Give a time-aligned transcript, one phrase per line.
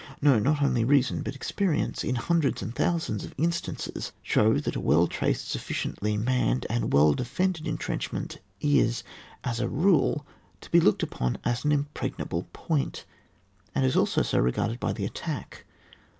[0.19, 4.79] No, not only reason but experience, in hundreds and thousands of instances, show that a
[4.79, 9.03] well traced, sufficiently manned, and well de fended entrenchment is,
[9.43, 10.25] as a rule,
[10.61, 13.05] to he looked upon as an impregnable point,
[13.75, 15.65] and is also so regarded by the attack.